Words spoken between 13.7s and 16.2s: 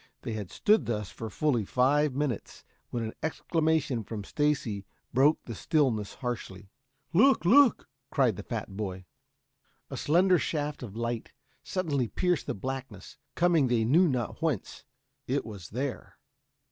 knew not whence. It was there.